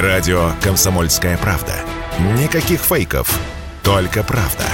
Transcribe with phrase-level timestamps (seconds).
[0.00, 1.72] Радио «Комсомольская правда».
[2.38, 3.40] Никаких фейков,
[3.82, 4.64] только правда.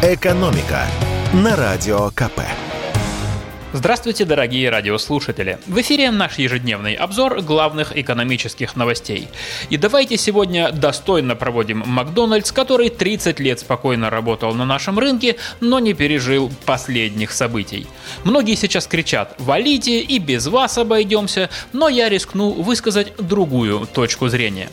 [0.00, 0.86] «Экономика»
[1.32, 2.42] на Радио КП.
[3.72, 5.60] Здравствуйте, дорогие радиослушатели!
[5.68, 9.28] В эфире наш ежедневный обзор главных экономических новостей.
[9.68, 15.78] И давайте сегодня достойно проводим Макдональдс, который 30 лет спокойно работал на нашем рынке, но
[15.78, 17.86] не пережил последних событий.
[18.24, 24.68] Многие сейчас кричат «валите и без вас обойдемся», но я рискну высказать другую точку зрения.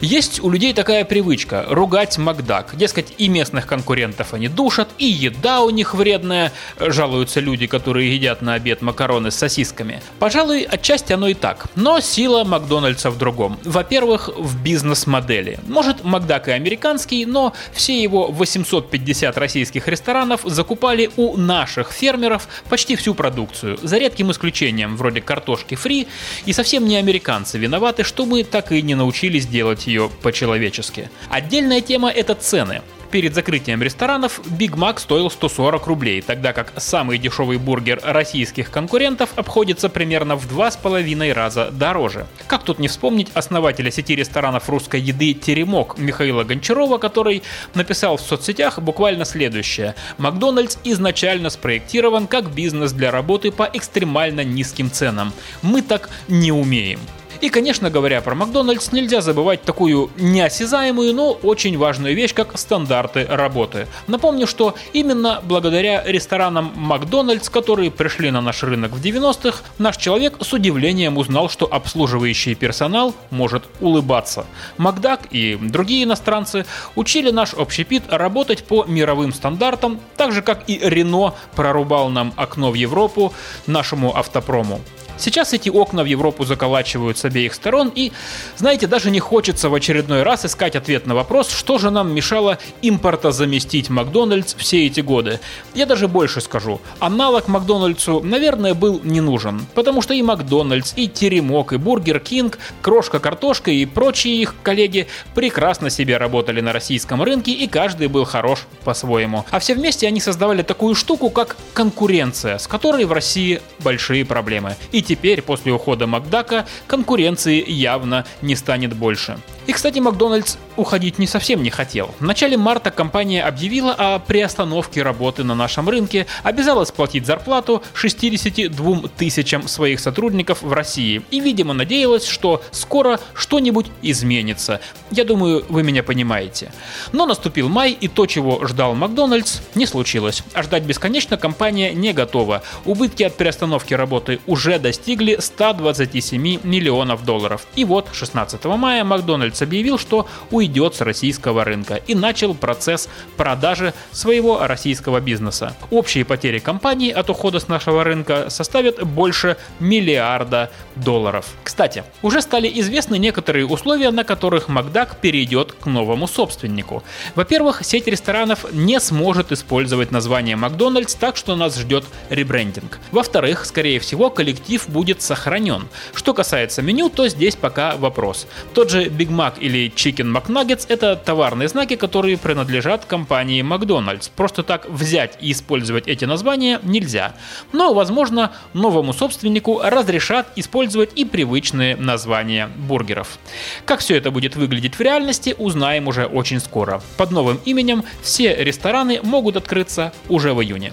[0.00, 2.76] Есть у людей такая привычка– ругать Макдак.
[2.76, 8.40] Дескать, и местных конкурентов они душат, и еда у них вредная, жалуются люди, которые едят
[8.40, 10.00] на обед макароны с сосисками.
[10.20, 11.66] Пожалуй, отчасти оно и так.
[11.74, 13.58] Но сила Макдональдса в другом.
[13.64, 15.58] Во-первых, в бизнес-модели.
[15.66, 22.94] Может, Макдак и американский, но все его 850 российских ресторанов закупали у наших фермеров почти
[22.94, 26.06] всю продукцию, за редким исключением, вроде картошки фри,
[26.46, 31.10] и совсем не американцы виноваты, что мы так и не научились делать ее по-человечески.
[31.28, 32.82] Отдельная тема– это цены.
[33.12, 39.28] Перед закрытием ресторанов Биг Мак стоил 140 рублей, тогда как самый дешевый бургер российских конкурентов
[39.36, 42.26] обходится примерно в два с половиной раза дороже.
[42.46, 47.42] Как тут не вспомнить основателя сети ресторанов русской еды «Теремок» Михаила Гончарова, который
[47.74, 49.94] написал в соцсетях буквально следующее.
[50.16, 55.34] «Макдональдс изначально спроектирован как бизнес для работы по экстремально низким ценам.
[55.60, 57.00] Мы так не умеем».
[57.42, 63.26] И, конечно, говоря про Макдональдс, нельзя забывать такую неосязаемую, но очень важную вещь, как стандарты
[63.28, 63.88] работы.
[64.06, 70.36] Напомню, что именно благодаря ресторанам Макдональдс, которые пришли на наш рынок в 90-х, наш человек
[70.40, 74.46] с удивлением узнал, что обслуживающий персонал может улыбаться.
[74.78, 80.78] Макдак и другие иностранцы учили наш общепит работать по мировым стандартам, так же как и
[80.80, 83.34] Рено прорубал нам окно в Европу
[83.66, 84.80] нашему автопрому.
[85.22, 88.10] Сейчас эти окна в Европу заколачивают с обеих сторон, и,
[88.56, 92.58] знаете, даже не хочется в очередной раз искать ответ на вопрос, что же нам мешало
[92.82, 95.38] импортозаместить Макдональдс все эти годы.
[95.74, 101.06] Я даже больше скажу, аналог Макдональдсу, наверное, был не нужен, потому что и Макдональдс, и
[101.06, 105.06] Теремок, и Бургер Кинг, Крошка Картошка и прочие их коллеги
[105.36, 109.44] прекрасно себе работали на российском рынке, и каждый был хорош по-своему.
[109.52, 114.74] А все вместе они создавали такую штуку, как конкуренция, с которой в России большие проблемы.
[114.90, 119.36] И теперь, после ухода Макдака, конкуренции явно не станет больше.
[119.66, 122.14] И, кстати, Макдональдс уходить не совсем не хотел.
[122.18, 129.08] В начале марта компания объявила о приостановке работы на нашем рынке, обязалась платить зарплату 62
[129.16, 134.80] тысячам своих сотрудников в России и, видимо, надеялась, что скоро что-нибудь изменится.
[135.10, 136.72] Я думаю, вы меня понимаете.
[137.12, 140.42] Но наступил май, и то, чего ждал Макдональдс, не случилось.
[140.54, 142.62] А ждать бесконечно компания не готова.
[142.84, 147.66] Убытки от приостановки работы уже достигли 127 миллионов долларов.
[147.76, 153.08] И вот 16 мая Макдональдс Макдональдс объявил, что уйдет с российского рынка и начал процесс
[153.36, 155.76] продажи своего российского бизнеса.
[155.90, 161.46] Общие потери компании от ухода с нашего рынка составят больше миллиарда долларов.
[161.62, 167.02] Кстати, уже стали известны некоторые условия, на которых Макдак перейдет к новому собственнику.
[167.34, 172.98] Во-первых, сеть ресторанов не сможет использовать название Макдональдс, так что нас ждет ребрендинг.
[173.10, 175.88] Во-вторых, скорее всего, коллектив будет сохранен.
[176.14, 178.46] Что касается меню, то здесь пока вопрос.
[178.74, 184.28] Тот же Big Mac Mac или Chicken McNuggets– это товарные знаки, которые принадлежат компании Макдональдс.
[184.28, 187.34] Просто так взять и использовать эти названия нельзя.
[187.72, 193.38] Но, возможно, новому собственнику разрешат использовать и привычные названия бургеров.
[193.84, 197.02] Как все это будет выглядеть в реальности, узнаем уже очень скоро.
[197.16, 200.92] Под новым именем все рестораны могут открыться уже в июне.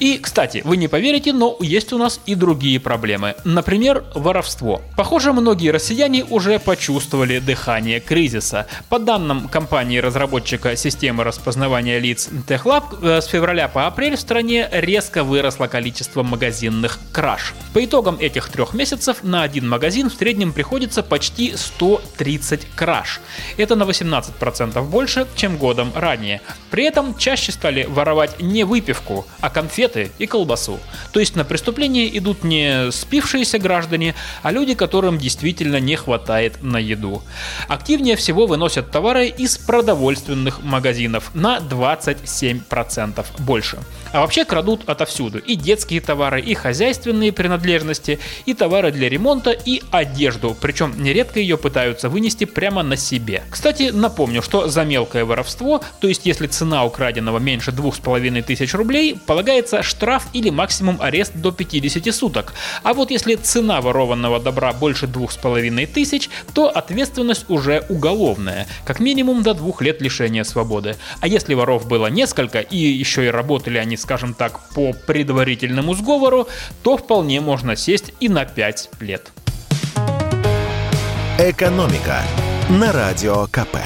[0.00, 3.34] И, кстати, вы не поверите, но есть у нас и другие проблемы.
[3.44, 4.80] Например, воровство.
[4.96, 8.66] Похоже, многие россияне уже почувствовали дыхание кризиса.
[8.88, 15.22] По данным компании-разработчика системы распознавания лиц TechLab, э, с февраля по апрель в стране резко
[15.22, 17.52] выросло количество магазинных краж.
[17.74, 23.20] По итогам этих трех месяцев на один магазин в среднем приходится почти 130 краж.
[23.58, 26.40] Это на 18% больше, чем годом ранее.
[26.70, 30.78] При этом чаще стали воровать не выпивку, а конфеты конфеты и колбасу.
[31.12, 36.78] То есть на преступление идут не спившиеся граждане, а люди, которым действительно не хватает на
[36.78, 37.22] еду.
[37.68, 43.78] Активнее всего выносят товары из продовольственных магазинов на 27% больше.
[44.12, 45.38] А вообще крадут отовсюду.
[45.38, 50.56] И детские товары, и хозяйственные принадлежности, и товары для ремонта, и одежду.
[50.60, 53.42] Причем нередко ее пытаются вынести прямо на себе.
[53.50, 59.79] Кстати, напомню, что за мелкое воровство, то есть если цена украденного меньше 2500 рублей, полагается
[59.82, 62.52] штраф или максимум арест до 50 суток.
[62.82, 69.54] А вот если цена ворованного добра больше 2500, то ответственность уже уголовная, как минимум до
[69.54, 70.96] двух лет лишения свободы.
[71.20, 76.48] А если воров было несколько и еще и работали они, скажем так, по предварительному сговору,
[76.82, 79.30] то вполне можно сесть и на 5 лет.
[81.38, 82.22] «Экономика»
[82.68, 83.78] на Радио КП.